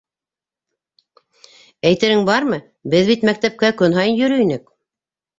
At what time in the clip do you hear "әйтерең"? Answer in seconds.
1.89-2.23